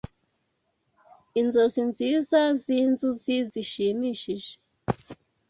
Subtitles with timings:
[1.39, 4.53] Inzozi nziza zinzuzi zishimishije